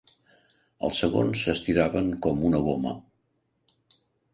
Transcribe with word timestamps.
Els 0.87 1.01
segons 1.03 1.45
s'estiraven 1.49 2.11
com 2.27 2.43
una 2.51 2.65
goma. 2.71 2.99